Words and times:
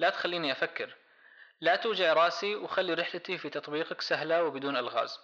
لا 0.00 0.10
تخليني 0.10 0.52
أفكر. 0.52 0.96
لا 1.60 1.76
توجع 1.76 2.12
رأسي 2.12 2.54
وخلي 2.54 2.94
رحلتي 2.94 3.38
في 3.38 3.50
تطبيقك 3.50 4.00
سهلة 4.00 4.44
وبدون 4.44 4.76
ألغاز. 4.76 5.18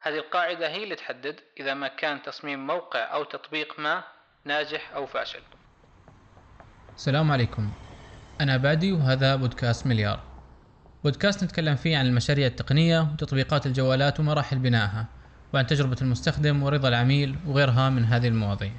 هذه 0.00 0.16
القاعدة 0.18 0.68
هي 0.68 0.84
اللي 0.84 0.94
تحدد 0.94 1.40
إذا 1.60 1.74
ما 1.74 1.88
كان 1.88 2.22
تصميم 2.22 2.66
موقع 2.66 3.14
أو 3.14 3.24
تطبيق 3.24 3.80
ما 3.80 4.04
ناجح 4.44 4.92
أو 4.94 5.06
فاشل. 5.06 5.40
السلام 6.96 7.32
عليكم. 7.32 7.72
أنا 8.40 8.56
بادي 8.56 8.92
وهذا 8.92 9.36
بودكاست 9.36 9.86
مليار. 9.86 10.20
بودكاست 11.04 11.44
نتكلم 11.44 11.76
فيه 11.76 11.96
عن 11.98 12.06
المشاريع 12.06 12.46
التقنية 12.46 13.00
وتطبيقات 13.00 13.66
الجوالات 13.66 14.20
ومراحل 14.20 14.58
بنائها 14.58 15.06
وعن 15.54 15.66
تجربة 15.66 15.96
المستخدم 16.02 16.62
ورضا 16.62 16.88
العميل 16.88 17.36
وغيرها 17.46 17.90
من 17.90 18.04
هذه 18.04 18.28
المواضيع. 18.28 18.72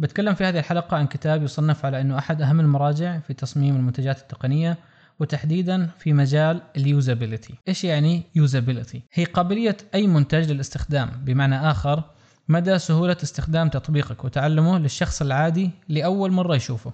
بتكلم 0.00 0.34
في 0.34 0.44
هذه 0.44 0.58
الحلقة 0.58 0.96
عن 0.96 1.06
كتاب 1.06 1.42
يصنف 1.42 1.84
على 1.84 2.00
أنه 2.00 2.18
أحد 2.18 2.42
أهم 2.42 2.60
المراجع 2.60 3.18
في 3.18 3.34
تصميم 3.34 3.76
المنتجات 3.76 4.18
التقنية 4.18 4.78
وتحديدا 5.20 5.86
في 5.98 6.12
مجال 6.12 6.62
ال 6.76 6.84
usability 6.84 7.54
إيش 7.68 7.84
يعني 7.84 8.22
usability 8.34 9.02
هي 9.12 9.24
قابلية 9.24 9.76
أي 9.94 10.06
منتج 10.06 10.52
للاستخدام 10.52 11.10
بمعنى 11.24 11.70
آخر 11.70 12.02
مدى 12.48 12.78
سهولة 12.78 13.16
استخدام 13.22 13.68
تطبيقك 13.68 14.24
وتعلمه 14.24 14.78
للشخص 14.78 15.22
العادي 15.22 15.70
لأول 15.88 16.32
مرة 16.32 16.56
يشوفه. 16.56 16.92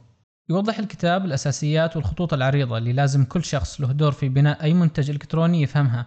يوضح 0.49 0.79
الكتاب 0.79 1.25
الأساسيات 1.25 1.97
والخطوط 1.97 2.35
العريضة 2.35 2.79
اللي 2.79 2.93
لازم 2.93 3.25
كل 3.25 3.45
شخص 3.45 3.81
له 3.81 3.93
دور 3.93 4.13
في 4.13 4.29
بناء 4.29 4.63
أي 4.63 4.75
منتج 4.75 5.11
إلكتروني 5.11 5.63
يفهمها 5.63 6.07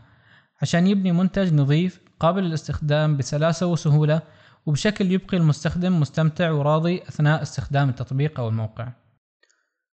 عشان 0.61 0.87
يبني 0.87 1.11
منتج 1.11 1.53
نظيف 1.53 1.99
قابل 2.19 2.43
للاستخدام 2.43 3.17
بسلاسة 3.17 3.65
وسهولة 3.67 4.21
وبشكل 4.65 5.11
يبقي 5.11 5.37
المستخدم 5.37 5.99
مستمتع 5.99 6.51
وراضي 6.51 7.01
أثناء 7.01 7.41
استخدام 7.41 7.89
التطبيق 7.89 8.39
أو 8.39 8.49
الموقع. 8.49 8.91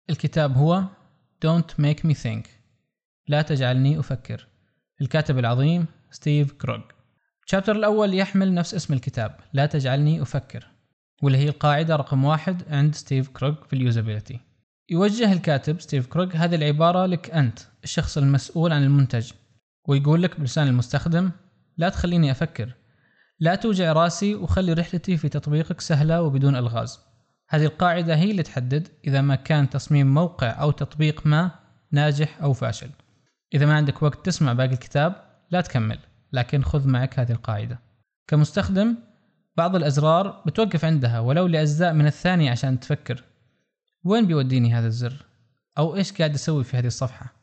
الكتاب 0.09 0.57
هو 0.57 0.83
Don't 1.45 1.83
Make 1.83 2.07
Me 2.07 2.15
Think. 2.23 2.47
لا 3.27 3.41
تجعلني 3.41 3.99
أفكر. 3.99 4.47
الكاتب 5.01 5.39
العظيم 5.39 5.85
ستيف 6.11 6.51
كروغ. 6.51 6.81
ال 7.45 7.49
chapter 7.49 7.75
الأول 7.75 8.13
يحمل 8.13 8.53
نفس 8.53 8.73
اسم 8.73 8.93
الكتاب 8.93 9.39
لا 9.53 9.65
تجعلني 9.65 10.21
أفكر. 10.21 10.67
واللي 11.23 11.37
هي 11.37 11.49
القاعدة 11.49 11.95
رقم 11.95 12.25
واحد 12.25 12.63
عند 12.69 12.95
ستيف 12.95 13.29
كروغ 13.29 13.55
في 13.63 13.73
ال 13.73 13.79
usability. 13.79 14.39
يوجه 14.89 15.33
الكاتب 15.33 15.81
ستيف 15.81 16.07
كروغ 16.07 16.35
هذه 16.35 16.55
العبارة 16.55 17.05
لك 17.05 17.31
أنت 17.31 17.59
الشخص 17.83 18.17
المسؤول 18.17 18.73
عن 18.73 18.83
المنتج 18.83 19.31
ويقول 19.87 20.23
لك 20.23 20.39
بلسان 20.39 20.67
المستخدم 20.67 21.31
لا 21.77 21.89
تخليني 21.89 22.31
أفكر. 22.31 22.73
لا 23.41 23.55
توجع 23.55 23.93
راسي 23.93 24.35
وخلي 24.35 24.73
رحلتي 24.73 25.17
في 25.17 25.29
تطبيقك 25.29 25.81
سهلة 25.81 26.21
وبدون 26.21 26.55
ألغاز. 26.55 26.99
هذه 27.49 27.65
القاعدة 27.65 28.15
هي 28.15 28.31
اللي 28.31 28.43
تحدد 28.43 28.87
إذا 29.07 29.21
ما 29.21 29.35
كان 29.35 29.69
تصميم 29.69 30.13
موقع 30.13 30.49
أو 30.49 30.71
تطبيق 30.71 31.27
ما 31.27 31.51
ناجح 31.91 32.41
أو 32.41 32.53
فاشل. 32.53 32.89
إذا 33.53 33.65
ما 33.65 33.75
عندك 33.75 34.03
وقت 34.03 34.25
تسمع 34.25 34.53
باقي 34.53 34.73
الكتاب 34.73 35.15
لا 35.51 35.61
تكمل 35.61 35.99
لكن 36.33 36.63
خذ 36.63 36.87
معك 36.87 37.19
هذه 37.19 37.31
القاعدة. 37.31 37.79
كمستخدم 38.27 38.95
بعض 39.57 39.75
الأزرار 39.75 40.43
بتوقف 40.45 40.85
عندها 40.85 41.19
ولو 41.19 41.47
لأجزاء 41.47 41.93
من 41.93 42.07
الثانية 42.07 42.51
عشان 42.51 42.79
تفكر. 42.79 43.23
وين 44.03 44.27
بيوديني 44.27 44.73
هذا 44.73 44.87
الزر؟ 44.87 45.25
أو 45.77 45.95
إيش 45.95 46.13
قاعد 46.13 46.33
أسوي 46.33 46.63
في 46.63 46.77
هذه 46.77 46.87
الصفحة؟ 46.87 47.33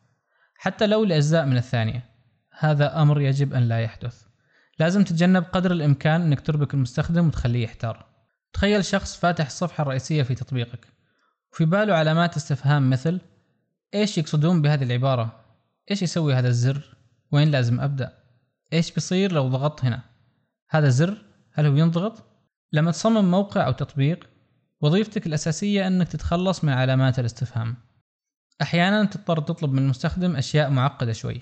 حتى 0.55 0.87
لو 0.87 1.03
لأجزاء 1.03 1.45
من 1.45 1.57
الثانية. 1.57 2.03
هذا 2.59 3.01
أمر 3.01 3.21
يجب 3.21 3.53
أن 3.53 3.63
لا 3.63 3.79
يحدث. 3.79 4.28
لازم 4.79 5.03
تتجنب 5.03 5.43
قدر 5.43 5.71
الإمكان 5.71 6.21
أنك 6.21 6.41
تربك 6.41 6.73
المستخدم 6.73 7.27
وتخليه 7.27 7.63
يحتار 7.63 8.05
تخيل 8.53 8.85
شخص 8.85 9.17
فاتح 9.17 9.45
الصفحة 9.45 9.81
الرئيسية 9.81 10.23
في 10.23 10.35
تطبيقك 10.35 10.87
وفي 11.51 11.65
باله 11.65 11.93
علامات 11.93 12.35
استفهام 12.35 12.89
مثل 12.89 13.19
إيش 13.93 14.17
يقصدون 14.17 14.61
بهذه 14.61 14.83
العبارة؟ 14.83 15.45
إيش 15.91 16.01
يسوي 16.01 16.33
هذا 16.33 16.47
الزر؟ 16.47 16.95
وين 17.31 17.51
لازم 17.51 17.79
أبدأ؟ 17.79 18.13
إيش 18.73 18.91
بيصير 18.91 19.31
لو 19.31 19.47
ضغطت 19.47 19.85
هنا؟ 19.85 20.01
هذا 20.69 20.89
زر؟ 20.89 21.17
هل 21.53 21.65
هو 21.65 21.75
ينضغط؟ 21.75 22.23
لما 22.73 22.91
تصمم 22.91 23.31
موقع 23.31 23.67
أو 23.67 23.71
تطبيق 23.71 24.29
وظيفتك 24.81 25.27
الأساسية 25.27 25.87
أنك 25.87 26.07
تتخلص 26.07 26.63
من 26.63 26.73
علامات 26.73 27.19
الاستفهام 27.19 27.75
أحيانا 28.61 29.05
تضطر 29.05 29.39
تطلب 29.39 29.73
من 29.73 29.83
المستخدم 29.83 30.35
أشياء 30.35 30.69
معقدة 30.69 31.13
شوي 31.13 31.41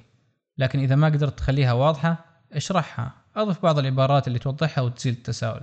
لكن 0.57 0.79
إذا 0.79 0.95
ما 0.95 1.07
قدرت 1.07 1.37
تخليها 1.37 1.73
واضحة 1.73 2.25
اشرحها 2.53 3.13
أضف 3.37 3.63
بعض 3.63 3.79
العبارات 3.79 4.27
اللي 4.27 4.39
توضحها 4.39 4.81
وتزيل 4.81 5.13
التساؤل. 5.13 5.61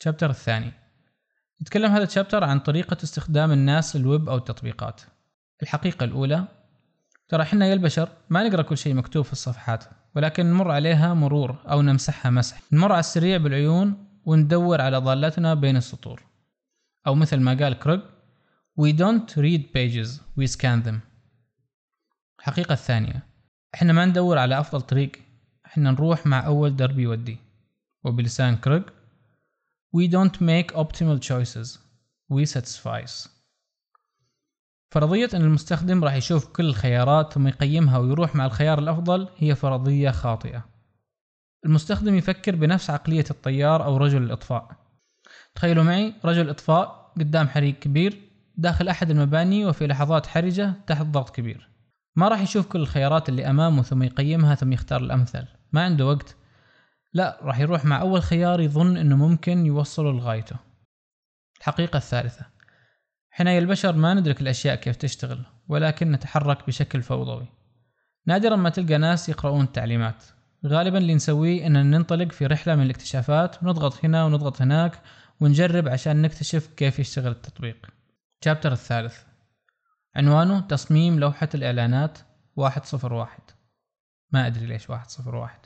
الشابتر 0.00 0.30
الثاني. 0.30 0.72
يتكلم 1.60 1.92
هذا 1.92 2.04
الشابتر 2.04 2.44
عن 2.44 2.60
طريقة 2.60 2.96
استخدام 3.04 3.52
الناس 3.52 3.96
للويب 3.96 4.28
أو 4.28 4.36
التطبيقات. 4.36 5.00
الحقيقة 5.62 6.04
الأولى 6.04 6.44
ترى 7.28 7.44
حنا 7.44 7.66
يا 7.66 7.74
البشر 7.74 8.08
ما 8.30 8.48
نقرأ 8.48 8.62
كل 8.62 8.78
شيء 8.78 8.94
مكتوب 8.94 9.24
في 9.24 9.32
الصفحات 9.32 9.84
ولكن 10.16 10.46
نمر 10.46 10.70
عليها 10.70 11.14
مرور 11.14 11.56
أو 11.70 11.82
نمسحها 11.82 12.30
مسح. 12.30 12.60
نمر 12.72 12.92
على 12.92 13.00
السريع 13.00 13.36
بالعيون 13.36 14.06
وندور 14.24 14.80
على 14.80 14.96
ضالتنا 14.96 15.54
بين 15.54 15.76
السطور. 15.76 16.22
أو 17.06 17.14
مثل 17.14 17.40
ما 17.40 17.54
قال 17.54 17.78
كروغ 17.78 18.00
We 18.80 18.92
don't 18.92 19.36
read 19.36 19.62
pages, 19.72 20.08
we 20.38 20.46
scan 20.46 20.82
them. 20.86 20.94
الحقيقة 22.38 22.72
الثانية 22.72 23.22
إحنا 23.74 23.92
ما 23.92 24.04
ندور 24.04 24.38
على 24.38 24.60
أفضل 24.60 24.80
طريق 24.80 25.12
إحنا 25.72 25.90
نروح 25.90 26.26
مع 26.26 26.46
أول 26.46 26.76
درب 26.76 26.98
يودي. 26.98 27.38
وبلسان 28.04 28.56
كروغ 28.56 28.82
We 29.96 30.08
don't 30.08 30.40
make 30.40 30.74
optimal 30.74 31.18
choices. 31.18 31.78
We 32.32 32.46
satisfice 32.46 33.28
فرضية 34.90 35.28
أن 35.34 35.40
المستخدم 35.40 36.04
راح 36.04 36.14
يشوف 36.14 36.46
كل 36.46 36.64
الخيارات 36.64 37.32
ثم 37.32 37.48
يقيمها 37.48 37.98
ويروح 37.98 38.34
مع 38.34 38.46
الخيار 38.46 38.78
الأفضل 38.78 39.28
هي 39.36 39.54
فرضية 39.54 40.10
خاطئة. 40.10 40.64
المستخدم 41.66 42.14
يفكر 42.14 42.56
بنفس 42.56 42.90
عقلية 42.90 43.24
الطيار 43.30 43.84
أو 43.84 43.96
رجل 43.96 44.22
الإطفاء. 44.22 44.76
تخيلوا 45.54 45.84
معي 45.84 46.14
رجل 46.24 46.50
إطفاء 46.50 47.12
قدام 47.16 47.48
حريق 47.48 47.78
كبير 47.78 48.20
داخل 48.56 48.88
أحد 48.88 49.10
المباني 49.10 49.66
وفي 49.66 49.86
لحظات 49.86 50.26
حرجة 50.26 50.74
تحت 50.86 51.06
ضغط 51.06 51.36
كبير. 51.36 51.68
ما 52.16 52.28
راح 52.28 52.40
يشوف 52.40 52.66
كل 52.66 52.80
الخيارات 52.80 53.28
اللي 53.28 53.50
أمامه 53.50 53.82
ثم 53.82 54.02
يقيمها 54.02 54.54
ثم 54.54 54.72
يختار 54.72 55.00
الأمثل. 55.00 55.61
ما 55.72 55.84
عنده 55.84 56.06
وقت. 56.06 56.36
لا 57.12 57.38
راح 57.42 57.58
يروح 57.58 57.84
مع 57.84 58.00
أول 58.00 58.22
خيار 58.22 58.60
يظن 58.60 58.96
أنه 58.96 59.16
ممكن 59.16 59.66
يوصله 59.66 60.12
لغايته. 60.12 60.56
الحقيقة 61.58 61.96
الثالثة. 61.96 62.46
حنا 63.30 63.58
البشر 63.58 63.96
ما 63.96 64.14
ندرك 64.14 64.40
الأشياء 64.40 64.74
كيف 64.74 64.96
تشتغل 64.96 65.44
ولكن 65.68 66.12
نتحرك 66.12 66.66
بشكل 66.66 67.02
فوضوي. 67.02 67.46
نادرا 68.26 68.56
ما 68.56 68.70
تلقى 68.70 68.98
ناس 68.98 69.28
يقرؤون 69.28 69.64
التعليمات. 69.64 70.24
غالبا 70.66 70.98
اللي 70.98 71.14
نسويه 71.14 71.66
أن 71.66 71.90
ننطلق 71.90 72.32
في 72.32 72.46
رحلة 72.46 72.74
من 72.74 72.82
الاكتشافات 72.82 73.62
ونضغط 73.62 74.04
هنا 74.04 74.24
ونضغط 74.24 74.62
هناك 74.62 75.02
ونجرب 75.40 75.88
عشان 75.88 76.22
نكتشف 76.22 76.66
كيف 76.66 76.98
يشتغل 76.98 77.32
التطبيق. 77.32 77.86
شابتر 78.44 78.72
الثالث. 78.72 79.18
عنوانه 80.16 80.60
تصميم 80.60 81.20
لوحة 81.20 81.48
الإعلانات 81.54 82.18
واحد 82.56 82.84
صفر 82.84 83.12
واحد. 83.12 83.42
ما 84.32 84.46
أدري 84.46 84.66
ليش 84.66 84.90
واحد 84.90 85.10
صفر 85.10 85.34
واحد. 85.34 85.58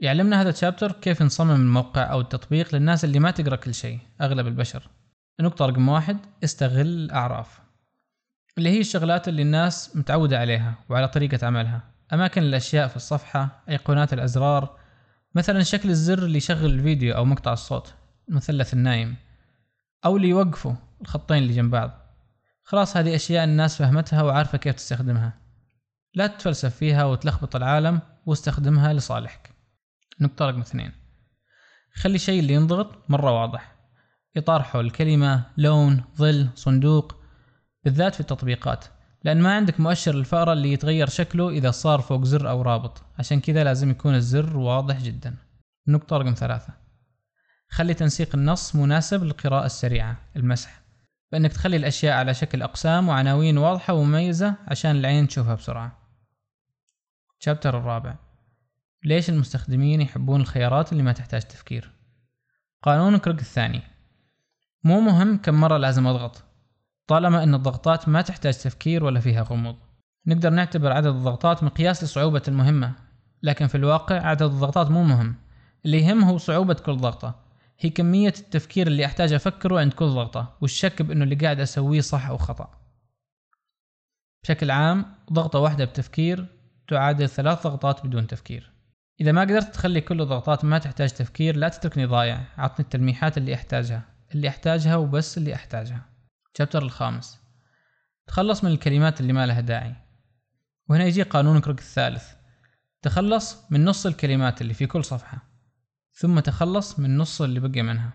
يعلمنا 0.00 0.42
هذا 0.42 0.50
الشابتر 0.50 0.92
كيف 0.92 1.22
نصمم 1.22 1.50
الموقع 1.50 2.12
أو 2.12 2.20
التطبيق 2.20 2.74
للناس 2.74 3.04
اللي 3.04 3.18
ما 3.18 3.30
تقرأ 3.30 3.56
كل 3.56 3.74
شيء 3.74 3.98
أغلب 4.20 4.46
البشر. 4.46 4.88
النقطة 5.40 5.66
رقم 5.66 5.88
واحد 5.88 6.18
استغل 6.44 6.86
الأعراف 6.86 7.60
اللي 8.58 8.70
هي 8.70 8.80
الشغلات 8.80 9.28
اللي 9.28 9.42
الناس 9.42 9.96
متعودة 9.96 10.38
عليها 10.38 10.74
وعلى 10.88 11.08
طريقة 11.08 11.46
عملها. 11.46 11.82
أماكن 12.12 12.42
الأشياء 12.42 12.88
في 12.88 12.96
الصفحة 12.96 13.62
أيقونات 13.68 14.12
الأزرار. 14.12 14.78
مثلا 15.34 15.62
شكل 15.62 15.90
الزر 15.90 16.18
اللي 16.18 16.36
يشغل 16.36 16.66
الفيديو 16.66 17.16
أو 17.16 17.24
مقطع 17.24 17.52
الصوت 17.52 17.94
المثلث 18.28 18.74
النايم. 18.74 19.16
أو 20.04 20.16
اللي 20.16 20.28
يوقفه 20.28 20.76
الخطين 21.00 21.38
اللي 21.38 21.54
جنب 21.54 21.70
بعض. 21.70 21.90
خلاص 22.62 22.96
هذه 22.96 23.14
أشياء 23.14 23.44
الناس 23.44 23.76
فهمتها 23.76 24.22
وعارفة 24.22 24.58
كيف 24.58 24.74
تستخدمها. 24.74 25.45
لا 26.16 26.26
تتفلسف 26.26 26.76
فيها 26.76 27.04
وتلخبط 27.04 27.56
العالم 27.56 28.00
واستخدمها 28.26 28.92
لصالحك. 28.92 29.50
نقطة 30.20 30.46
رقم 30.46 30.60
اثنين. 30.60 30.92
خلي 31.94 32.14
الشيء 32.14 32.40
اللي 32.40 32.54
ينضغط 32.54 33.10
مرة 33.10 33.40
واضح. 33.40 33.74
إطار 34.36 34.62
حول 34.62 34.90
كلمة 34.90 35.44
لون 35.56 36.04
ظل 36.16 36.48
صندوق 36.54 37.16
بالذات 37.84 38.14
في 38.14 38.20
التطبيقات 38.20 38.84
لأن 39.24 39.42
ما 39.42 39.54
عندك 39.54 39.80
مؤشر 39.80 40.14
الفأرة 40.14 40.52
اللي 40.52 40.72
يتغير 40.72 41.08
شكله 41.08 41.48
إذا 41.48 41.70
صار 41.70 42.00
فوق 42.00 42.24
زر 42.24 42.50
أو 42.50 42.62
رابط. 42.62 43.02
عشان 43.18 43.40
كذا 43.40 43.64
لازم 43.64 43.90
يكون 43.90 44.14
الزر 44.14 44.56
واضح 44.56 45.02
جدا. 45.02 45.36
نقطة 45.88 46.16
رقم 46.16 46.34
ثلاثة. 46.34 46.72
خلي 47.68 47.94
تنسيق 47.94 48.34
النص 48.34 48.76
مناسب 48.76 49.24
للقراءة 49.24 49.66
السريعة 49.66 50.16
المسح. 50.36 50.80
بأنك 51.32 51.52
تخلي 51.52 51.76
الأشياء 51.76 52.16
على 52.16 52.34
شكل 52.34 52.62
أقسام 52.62 53.08
وعناوين 53.08 53.58
واضحة 53.58 53.94
ومميزة 53.94 54.54
عشان 54.68 54.90
العين 54.90 55.28
تشوفها 55.28 55.54
بسرعة. 55.54 56.05
شابتر 57.38 57.78
الرابع. 57.78 58.16
ليش 59.04 59.30
المستخدمين 59.30 60.00
يحبون 60.00 60.40
الخيارات 60.40 60.92
اللي 60.92 61.02
ما 61.02 61.12
تحتاج 61.12 61.42
تفكير؟ 61.42 61.90
قانون 62.82 63.16
كريك 63.16 63.40
الثاني. 63.40 63.82
مو 64.84 65.00
مهم 65.00 65.36
كم 65.36 65.54
مرة 65.54 65.76
لازم 65.76 66.06
أضغط. 66.06 66.44
طالما 67.06 67.42
أن 67.42 67.54
الضغطات 67.54 68.08
ما 68.08 68.22
تحتاج 68.22 68.54
تفكير 68.54 69.04
ولا 69.04 69.20
فيها 69.20 69.42
غموض. 69.42 69.76
نقدر 70.26 70.50
نعتبر 70.50 70.92
عدد 70.92 71.06
الضغطات 71.06 71.62
مقياس 71.62 72.04
لصعوبة 72.04 72.42
المهمة. 72.48 72.92
لكن 73.42 73.66
في 73.66 73.74
الواقع 73.74 74.26
عدد 74.26 74.42
الضغطات 74.42 74.90
مو 74.90 75.02
مهم. 75.02 75.34
اللي 75.84 76.02
يهم 76.02 76.24
هو 76.24 76.38
صعوبة 76.38 76.74
كل 76.74 76.96
ضغطة. 76.96 77.40
هي 77.78 77.90
كمية 77.90 78.34
التفكير 78.38 78.86
اللي 78.86 79.06
أحتاج 79.06 79.32
أفكره 79.32 79.80
عند 79.80 79.92
كل 79.92 80.06
ضغطة. 80.06 80.56
والشك 80.60 81.02
بأنه 81.02 81.24
اللي 81.24 81.34
قاعد 81.34 81.60
أسويه 81.60 82.00
صح 82.00 82.26
أو 82.28 82.36
خطأ. 82.36 82.70
بشكل 84.42 84.70
عام 84.70 85.14
ضغطة 85.32 85.58
واحدة 85.58 85.84
بتفكير 85.84 86.55
تعادل 86.88 87.28
ثلاث 87.28 87.62
ضغطات 87.62 88.06
بدون 88.06 88.26
تفكير. 88.26 88.72
إذا 89.20 89.32
ما 89.32 89.40
قدرت 89.40 89.74
تخلي 89.74 90.00
كل 90.00 90.20
الضغطات 90.20 90.64
ما 90.64 90.78
تحتاج 90.78 91.10
تفكير 91.10 91.56
لا 91.56 91.68
تتركني 91.68 92.06
ضايع. 92.06 92.44
عطني 92.58 92.84
التلميحات 92.84 93.38
اللي 93.38 93.54
أحتاجها. 93.54 94.02
اللي 94.34 94.48
أحتاجها 94.48 94.96
وبس 94.96 95.38
اللي 95.38 95.54
أحتاجها. 95.54 96.08
شابتر 96.58 96.82
الخامس. 96.82 97.38
تخلص 98.26 98.64
من 98.64 98.70
الكلمات 98.70 99.20
اللي 99.20 99.32
ما 99.32 99.46
لها 99.46 99.60
داعي. 99.60 99.94
وهنا 100.88 101.04
يجي 101.04 101.22
قانون 101.22 101.60
كروك 101.60 101.78
الثالث. 101.78 102.24
تخلص 103.02 103.56
من 103.70 103.84
نص 103.84 104.06
الكلمات 104.06 104.62
اللي 104.62 104.74
في 104.74 104.86
كل 104.86 105.04
صفحة. 105.04 105.38
ثم 106.12 106.40
تخلص 106.40 106.98
من 106.98 107.18
نص 107.18 107.42
اللي 107.42 107.60
بقي 107.60 107.82
منها. 107.82 108.12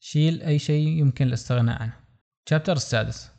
شيل 0.00 0.42
أي 0.42 0.58
شيء 0.58 0.88
يمكن 0.88 1.26
الاستغناء 1.26 1.82
عنه. 1.82 1.92
شابتر 2.48 2.72
السادس. 2.72 3.31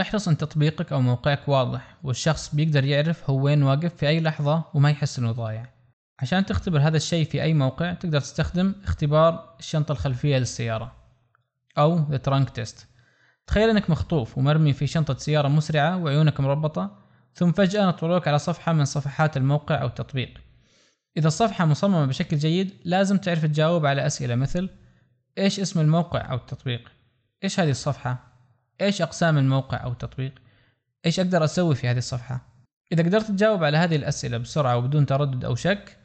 احرص 0.00 0.28
ان 0.28 0.36
تطبيقك 0.36 0.92
أو 0.92 1.00
موقعك 1.00 1.48
واضح 1.48 1.96
والشخص 2.02 2.54
بيقدر 2.54 2.84
يعرف 2.84 3.30
هو 3.30 3.44
وين 3.44 3.62
واقف 3.62 3.94
في 3.94 4.08
أي 4.08 4.20
لحظة 4.20 4.64
وما 4.74 4.90
يحس 4.90 5.18
إنه 5.18 5.32
ضايع 5.32 5.66
عشان 6.18 6.46
تختبر 6.46 6.80
هذا 6.80 6.96
الشيء 6.96 7.24
في 7.24 7.42
أي 7.42 7.54
موقع 7.54 7.92
تقدر 7.92 8.20
تستخدم 8.20 8.74
اختبار 8.84 9.56
الشنطة 9.58 9.92
الخلفية 9.92 10.38
للسيارة 10.38 10.96
أو 11.78 12.06
The 12.06 12.18
Trunk 12.28 12.46
Test 12.46 12.84
تخيل 13.46 13.70
إنك 13.70 13.90
مخطوف 13.90 14.38
ومرمي 14.38 14.72
في 14.72 14.86
شنطة 14.86 15.16
سيارة 15.16 15.48
مسرعة 15.48 15.96
وعيونك 15.96 16.40
مربطة 16.40 16.98
ثم 17.34 17.52
فجأة 17.52 17.86
نطلعوك 17.86 18.28
على 18.28 18.38
صفحة 18.38 18.72
من 18.72 18.84
صفحات 18.84 19.36
الموقع 19.36 19.82
أو 19.82 19.86
التطبيق 19.86 20.38
إذا 21.16 21.28
الصفحة 21.28 21.64
مصممة 21.66 22.06
بشكل 22.06 22.36
جيد 22.36 22.74
لازم 22.84 23.18
تعرف 23.18 23.42
تجاوب 23.42 23.86
على 23.86 24.06
أسئلة 24.06 24.34
مثل 24.34 24.70
إيش 25.38 25.60
اسم 25.60 25.80
الموقع 25.80 26.30
أو 26.30 26.36
التطبيق؟ 26.36 26.92
إيش 27.44 27.60
هذه 27.60 27.70
الصفحة؟ 27.70 28.27
إيش 28.80 29.02
أقسام 29.02 29.38
الموقع 29.38 29.84
أو 29.84 29.92
التطبيق؟ 29.92 30.32
إيش 31.06 31.20
أقدر 31.20 31.44
أسوي 31.44 31.74
في 31.74 31.88
هذه 31.88 31.98
الصفحة؟ 31.98 32.40
إذا 32.92 33.02
قدرت 33.02 33.28
تجاوب 33.28 33.64
على 33.64 33.78
هذه 33.78 33.96
الأسئلة 33.96 34.38
بسرعة 34.38 34.76
وبدون 34.76 35.06
تردد 35.06 35.44
أو 35.44 35.54
شك 35.54 35.96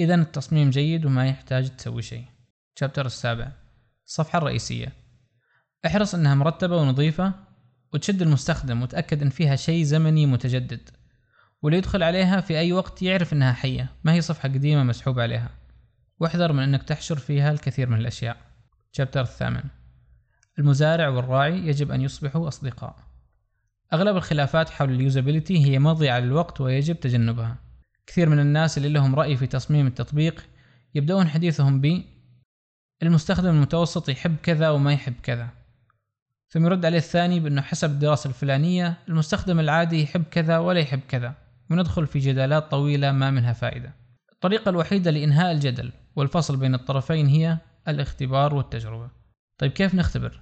إذا 0.00 0.14
التصميم 0.14 0.70
جيد 0.70 1.06
وما 1.06 1.28
يحتاج 1.28 1.76
تسوي 1.76 2.02
شيء. 2.02 2.24
شابتر 2.74 3.06
السابع. 3.06 3.52
الصفحة 4.06 4.38
الرئيسية. 4.38 4.92
احرص 5.86 6.14
إنها 6.14 6.34
مرتبة 6.34 6.76
ونظيفة 6.76 7.32
وتشد 7.94 8.22
المستخدم 8.22 8.82
وتأكد 8.82 9.22
إن 9.22 9.30
فيها 9.30 9.56
شيء 9.56 9.82
زمني 9.84 10.26
متجدد. 10.26 10.90
واللي 11.62 11.78
يدخل 11.78 12.02
عليها 12.02 12.40
في 12.40 12.58
أي 12.58 12.72
وقت 12.72 13.02
يعرف 13.02 13.32
إنها 13.32 13.52
حية 13.52 13.92
ما 14.04 14.12
هي 14.12 14.20
صفحة 14.20 14.48
قديمة 14.48 14.84
مسحوب 14.84 15.20
عليها. 15.20 15.50
واحذر 16.20 16.52
من 16.52 16.62
إنك 16.62 16.82
تحشر 16.82 17.16
فيها 17.16 17.50
الكثير 17.50 17.88
من 17.88 17.98
الأشياء. 17.98 18.36
شابتر 18.92 19.20
الثامن. 19.20 19.62
المزارع 20.58 21.08
والراعي 21.08 21.66
يجب 21.68 21.90
أن 21.90 22.00
يصبحوا 22.00 22.48
أصدقاء. 22.48 22.96
أغلب 23.92 24.16
الخلافات 24.16 24.70
حول 24.70 24.90
اليوزابيلتي 24.90 25.66
هي 25.66 25.78
مضيعة 25.78 26.18
للوقت 26.18 26.60
ويجب 26.60 27.00
تجنبها. 27.00 27.56
كثير 28.06 28.28
من 28.28 28.38
الناس 28.38 28.78
اللي 28.78 28.88
لهم 28.88 29.14
رأي 29.14 29.36
في 29.36 29.46
تصميم 29.46 29.86
التطبيق 29.86 30.46
يبدأون 30.94 31.28
حديثهم 31.28 31.80
ب 31.80 32.02
المستخدم 33.02 33.48
المتوسط 33.48 34.08
يحب 34.08 34.36
كذا 34.42 34.70
وما 34.70 34.92
يحب 34.92 35.14
كذا. 35.22 35.48
ثم 36.48 36.64
يرد 36.64 36.84
عليه 36.84 36.98
الثاني 36.98 37.40
بأنه 37.40 37.62
حسب 37.62 37.90
الدراسة 37.90 38.28
الفلانية 38.28 38.98
المستخدم 39.08 39.60
العادي 39.60 40.02
يحب 40.02 40.22
كذا 40.30 40.58
ولا 40.58 40.80
يحب 40.80 41.00
كذا 41.08 41.34
وندخل 41.70 42.06
في 42.06 42.18
جدالات 42.18 42.70
طويلة 42.70 43.12
ما 43.12 43.30
منها 43.30 43.52
فائدة. 43.52 43.94
الطريقة 44.32 44.68
الوحيدة 44.68 45.10
لإنهاء 45.10 45.52
الجدل 45.52 45.92
والفصل 46.16 46.56
بين 46.56 46.74
الطرفين 46.74 47.26
هي 47.26 47.58
الاختبار 47.88 48.54
والتجربة. 48.54 49.10
طيب 49.58 49.72
كيف 49.72 49.94
نختبر؟ 49.94 50.40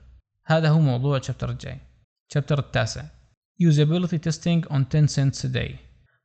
هذا 0.49 0.69
هو 0.69 0.81
موضوع 0.81 1.17
الشابتر 1.17 1.51
الجاي. 1.51 1.79
الشابتر 2.29 2.59
التاسع. 2.59 3.05
Usability 3.63 4.19
Testing 4.19 4.69
on 4.71 4.85
10 4.85 5.07
cents 5.07 5.45
a 5.45 5.49
day. 5.49 5.75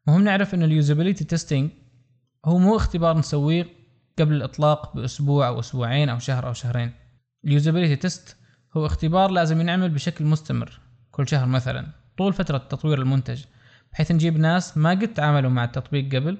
مهم 0.07 0.23
نعرف 0.23 0.53
أن 0.53 0.63
ال 0.63 0.69
usability 0.69 1.23
testing 1.23 1.71
هو 2.45 2.57
مو 2.57 2.75
اختبار 2.75 3.17
نسويه 3.17 3.67
قبل 4.19 4.33
الإطلاق 4.33 4.95
بأسبوع 4.95 5.47
أو 5.47 5.59
أسبوعين 5.59 6.09
أو 6.09 6.19
شهر 6.19 6.47
أو 6.47 6.53
شهرين. 6.53 6.91
ال 7.45 7.50
usability 7.50 7.95
test 7.95 8.37
هو 8.77 8.85
اختبار 8.85 9.31
لازم 9.31 9.61
ينعمل 9.61 9.89
بشكل 9.89 10.25
مستمر. 10.25 10.79
كل 11.11 11.27
شهر 11.27 11.47
مثلا. 11.47 11.87
طول 12.17 12.33
فترة 12.33 12.57
تطوير 12.57 13.01
المنتج. 13.01 13.43
بحيث 13.91 14.11
نجيب 14.11 14.37
ناس 14.37 14.77
ما 14.77 14.89
قد 14.89 15.13
تعاملوا 15.13 15.51
مع 15.51 15.63
التطبيق 15.63 16.15
قبل 16.15 16.37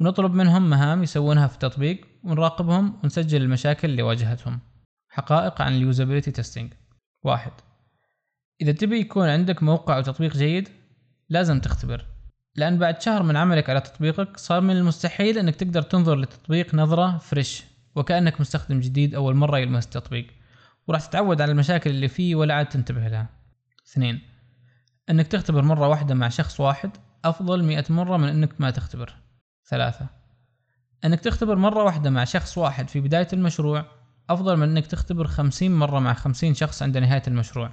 ونطلب 0.00 0.34
منهم 0.34 0.70
مهام 0.70 1.02
يسوونها 1.02 1.46
في 1.46 1.54
التطبيق 1.54 2.06
ونراقبهم 2.24 3.00
ونسجل 3.04 3.42
المشاكل 3.42 3.90
اللي 3.90 4.02
واجهتهم. 4.02 4.60
حقائق 5.08 5.62
عن 5.62 5.74
ال 5.74 5.80
usability 5.80 6.30
testing 6.30 6.72
واحد. 7.22 7.52
إذا 8.60 8.72
تبي 8.72 9.00
يكون 9.00 9.28
عندك 9.28 9.62
موقع 9.62 9.96
أو 9.96 10.02
تطبيق 10.02 10.36
جيد 10.36 10.68
لازم 11.28 11.60
تختبر 11.60 12.06
لأن 12.56 12.78
بعد 12.78 13.02
شهر 13.02 13.22
من 13.22 13.36
عملك 13.36 13.70
على 13.70 13.80
تطبيقك 13.80 14.36
صار 14.36 14.60
من 14.60 14.76
المستحيل 14.76 15.38
أنك 15.38 15.56
تقدر 15.56 15.82
تنظر 15.82 16.16
للتطبيق 16.16 16.74
نظرة 16.74 17.18
فريش 17.18 17.64
وكأنك 17.94 18.40
مستخدم 18.40 18.80
جديد 18.80 19.14
أول 19.14 19.34
مرة 19.34 19.58
يلمس 19.58 19.84
التطبيق 19.84 20.26
وراح 20.86 21.06
تتعود 21.06 21.40
على 21.40 21.52
المشاكل 21.52 21.90
اللي 21.90 22.08
فيه 22.08 22.34
ولا 22.34 22.54
عاد 22.54 22.68
تنتبه 22.68 23.08
لها. 23.08 23.28
اثنين 23.86 24.20
إنك 25.10 25.26
تختبر 25.26 25.62
مرة 25.62 25.88
واحدة 25.88 26.14
مع 26.14 26.28
شخص 26.28 26.60
واحد 26.60 26.90
أفضل 27.24 27.64
مئة 27.64 27.84
مرة 27.90 28.16
من 28.16 28.28
إنك 28.28 28.60
ما 28.60 28.70
تختبر. 28.70 29.14
ثلاثة 29.66 30.06
إنك 31.04 31.20
تختبر 31.20 31.56
مرة 31.56 31.84
واحدة 31.84 32.10
مع 32.10 32.24
شخص 32.24 32.58
واحد 32.58 32.88
في 32.88 33.00
بداية 33.00 33.28
المشروع 33.32 33.84
أفضل 34.32 34.56
من 34.56 34.68
إنك 34.68 34.86
تختبر 34.86 35.26
خمسين 35.26 35.76
مرة 35.76 35.98
مع 35.98 36.14
خمسين 36.14 36.54
شخص 36.54 36.82
عند 36.82 36.98
نهاية 36.98 37.22
المشروع 37.26 37.70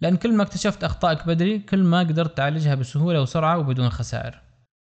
لأن 0.00 0.16
كل 0.16 0.34
ما 0.34 0.42
اكتشفت 0.42 0.84
أخطائك 0.84 1.26
بدري 1.26 1.58
كل 1.58 1.82
ما 1.82 1.98
قدرت 2.00 2.36
تعالجها 2.36 2.74
بسهولة 2.74 3.22
وسرعة 3.22 3.58
وبدون 3.58 3.90
خسائر 3.90 4.40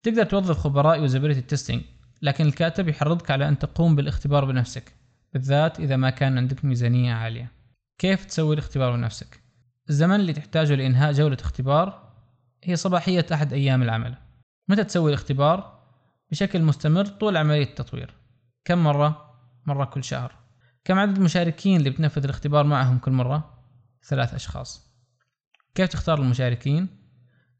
تقدر 0.03 0.24
توظف 0.24 0.57
خبراء 0.57 1.00
usability 1.00 1.42
testing 1.42 1.83
لكن 2.21 2.45
الكاتب 2.45 2.88
يحرضك 2.88 3.31
على 3.31 3.47
أن 3.47 3.59
تقوم 3.59 3.95
بالاختبار 3.95 4.45
بنفسك 4.45 4.94
بالذات 5.33 5.80
إذا 5.80 5.95
ما 5.95 6.09
كان 6.09 6.38
عندك 6.38 6.65
ميزانية 6.65 7.13
عالية 7.13 7.51
كيف 7.98 8.25
تسوي 8.25 8.53
الاختبار 8.53 8.95
بنفسك؟ 8.95 9.39
الزمن 9.89 10.15
اللي 10.15 10.33
تحتاجه 10.33 10.75
لإنهاء 10.75 11.12
جولة 11.12 11.38
اختبار 11.41 12.13
هي 12.63 12.75
صباحية 12.75 13.25
أحد 13.33 13.53
أيام 13.53 13.83
العمل 13.83 14.15
متى 14.68 14.84
تسوي 14.84 15.10
الاختبار؟ 15.10 15.79
بشكل 16.31 16.62
مستمر 16.62 17.05
طول 17.05 17.38
عملية 17.38 17.63
التطوير 17.63 18.13
كم 18.65 18.84
مرة؟ 18.84 19.36
مرة 19.65 19.86
كل 19.86 20.03
شهر 20.03 20.45
كم 20.86 21.00
عدد 21.00 21.18
المشاركين 21.18 21.77
اللي 21.77 21.89
بتنفذ 21.89 22.24
الاختبار 22.24 22.65
معهم 22.65 22.98
كل 22.98 23.12
مرة؟ 23.12 23.54
ثلاث 24.04 24.34
أشخاص 24.34 24.92
كيف 25.75 25.89
تختار 25.89 26.20
المشاركين؟ 26.20 26.88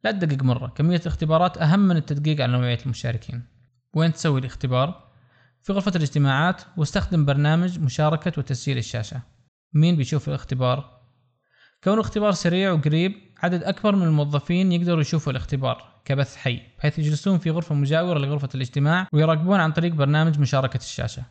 لا 0.04 0.12
تدقق 0.12 0.44
مرة 0.44 0.68
كمية 0.68 0.98
الاختبارات 0.98 1.58
أهم 1.58 1.80
من 1.80 1.98
التدقيق 1.98 2.42
على 2.42 2.52
نوعية 2.52 2.78
المشاركين 2.86 3.44
وين 3.94 4.14
تسوي 4.14 4.40
الاختبار؟ 4.40 5.12
في 5.62 5.74
غرفة 5.74 5.92
الاجتماعات 5.96 6.62
واستخدم 6.78 7.26
برنامج 7.26 7.80
مشاركة 7.80 8.32
وتسجيل 8.38 8.78
الشاشة 8.78 9.22
مين 9.74 9.96
بيشوف 9.96 10.30
الاختبار؟ 10.30 11.02
كون 11.84 11.94
الاختبار 11.94 12.32
سريع 12.32 12.72
وقريب 12.72 13.14
عدد 13.44 13.64
أكبر 13.64 13.96
من 13.96 14.04
الموظفين 14.04 14.72
يقدروا 14.72 15.02
يشوفوا 15.02 15.32
الاختبار 15.32 16.02
كبث 16.06 16.36
حي 16.36 16.62
بحيث 16.78 17.00
يجلسون 17.00 17.38
في 17.38 17.50
غرفة 17.50 17.76
مجاورة 17.76 18.20
لغرفة 18.20 18.50
الاجتماع 18.56 19.08
ويراقبون 19.14 19.60
عن 19.60 19.72
طريق 19.72 19.94
برنامج 19.94 20.40
مشاركة 20.40 20.78
الشاشة 20.78 21.24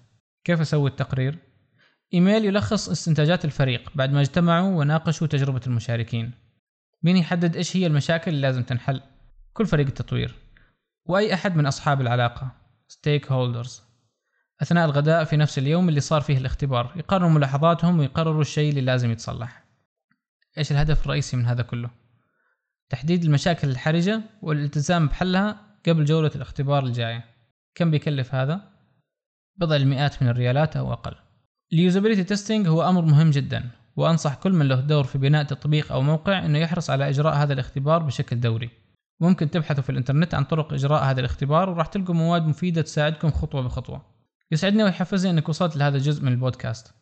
كيف 0.45 0.61
أسوي 0.61 0.91
التقرير؟ 0.91 1.54
إيميل 2.15 2.45
يلخص 2.45 2.89
استنتاجات 2.89 3.45
الفريق 3.45 3.91
بعد 3.95 4.13
ما 4.13 4.21
اجتمعوا 4.21 4.79
وناقشوا 4.79 5.27
تجربة 5.27 5.61
المشاركين. 5.67 6.33
مين 7.03 7.17
يحدد 7.17 7.57
إيش 7.57 7.77
هي 7.77 7.87
المشاكل 7.87 8.31
اللي 8.31 8.41
لازم 8.43 8.63
تنحل؟ 8.63 9.01
كل 9.53 9.67
فريق 9.67 9.87
التطوير. 9.87 10.35
وأي 11.07 11.35
أحد 11.35 11.57
من 11.57 11.67
أصحاب 11.67 12.01
العلاقة. 12.01 12.51
Stakeholders. 12.93 13.71
أثناء 14.63 14.85
الغداء 14.85 15.25
في 15.25 15.37
نفس 15.37 15.59
اليوم 15.59 15.89
اللي 15.89 16.01
صار 16.01 16.21
فيه 16.21 16.39
الاختبار. 16.39 16.93
يقرروا 16.97 17.31
ملاحظاتهم 17.31 17.99
ويقرروا 17.99 18.41
الشيء 18.41 18.71
اللي 18.71 18.81
لازم 18.81 19.11
يتصلح. 19.11 19.65
إيش 20.59 20.73
الهدف 20.73 21.05
الرئيسي 21.05 21.37
من 21.37 21.47
هذا 21.47 21.63
كله؟ 21.63 21.91
تحديد 22.89 23.25
المشاكل 23.25 23.69
الحرجة 23.69 24.21
والالتزام 24.43 25.07
بحلها 25.07 25.61
قبل 25.87 26.05
جولة 26.05 26.31
الاختبار 26.35 26.85
الجاية. 26.85 27.25
كم 27.75 27.91
بيكلف 27.91 28.35
هذا؟ 28.35 28.61
بضع 29.57 29.77
المئات 29.77 30.23
من 30.23 30.29
الريالات 30.29 30.77
أو 30.77 30.93
أقل. 30.93 31.15
ال 31.75 31.80
usability 31.80 32.25
testing 32.25 32.69
هو 32.69 32.89
أمر 32.89 33.05
مهم 33.05 33.31
جدا 33.31 33.71
وأنصح 33.97 34.35
كل 34.35 34.53
من 34.53 34.69
له 34.69 34.81
دور 34.81 35.05
في 35.05 35.19
بناء 35.19 35.45
تطبيق 35.45 35.93
أو 35.93 36.03
موقع 36.03 36.45
أنه 36.45 36.59
يحرص 36.59 36.91
على 36.91 37.09
إجراء 37.09 37.35
هذا 37.35 37.53
الاختبار 37.53 38.03
بشكل 38.03 38.41
دوري. 38.41 38.71
ممكن 39.21 39.51
تبحثوا 39.51 39.83
في 39.83 39.91
الإنترنت 39.91 40.35
عن 40.35 40.45
طرق 40.45 40.73
إجراء 40.73 41.05
هذا 41.05 41.21
الاختبار 41.21 41.71
وراح 41.71 41.87
تلقوا 41.87 42.15
مواد 42.15 42.47
مفيدة 42.47 42.83
تساعدكم 42.83 43.31
خطوة 43.31 43.63
بخطوة. 43.63 44.03
يسعدني 44.51 44.85
ويحفزني 44.85 45.31
أنك 45.31 45.49
وصلت 45.49 45.77
لهذا 45.77 45.97
الجزء 45.97 46.25
من 46.25 46.33
البودكاست. 46.33 46.95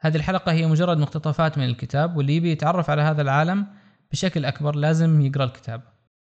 هذه 0.00 0.16
الحلقة 0.16 0.52
هي 0.52 0.66
مجرد 0.66 0.98
مقتطفات 0.98 1.58
من 1.58 1.64
الكتاب 1.64 2.16
واللي 2.16 2.36
يبي 2.36 2.52
يتعرف 2.52 2.90
على 2.90 3.02
هذا 3.02 3.22
العالم 3.22 3.66
بشكل 4.12 4.44
أكبر 4.44 4.76
لازم 4.76 5.20
يقرأ 5.20 5.44
الكتاب. 5.44 5.82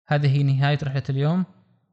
هذه 0.07 0.27
هي 0.27 0.43
نهاية 0.43 0.79
رحلة 0.83 1.03
اليوم. 1.09 1.45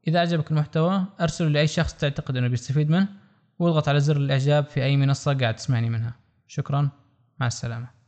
إذا 0.07 0.19
أعجبك 0.19 0.51
المحتوى 0.51 1.05
أرسله 1.21 1.47
لأي 1.47 1.67
شخص 1.67 1.93
تعتقد 1.93 2.37
أنه 2.37 2.47
بيستفيد 2.47 2.89
منه. 2.89 3.20
واضغط 3.61 3.87
على 3.89 3.99
زر 3.99 4.17
الإعجاب 4.17 4.65
في 4.65 4.83
أي 4.83 4.97
منصة 4.97 5.33
قاعد 5.33 5.55
تسمعني 5.55 5.89
منها. 5.89 6.15
شكرا. 6.47 6.89
مع 7.39 7.47
السلامة. 7.47 8.00